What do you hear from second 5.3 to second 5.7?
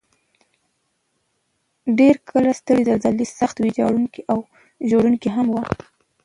هم وي.